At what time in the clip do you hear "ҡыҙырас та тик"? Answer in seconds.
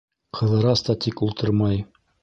0.37-1.25